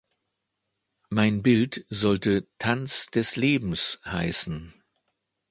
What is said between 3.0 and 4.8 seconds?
des Lebens heißen!